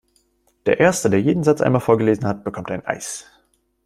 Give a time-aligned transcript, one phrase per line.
[0.65, 3.27] Der erste, der jeden Satz einmal vorgelesen hat, bekommt ein Eis!